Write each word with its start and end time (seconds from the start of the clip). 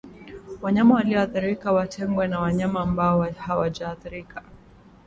Wanyama 0.61 0.95
walioathirika 0.95 1.71
watengwe 1.71 2.27
na 2.27 2.39
wanyama 2.39 2.81
ambao 2.81 3.21
hawajaathirika 3.21 4.43